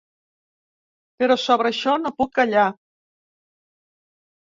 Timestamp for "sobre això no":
1.43-2.15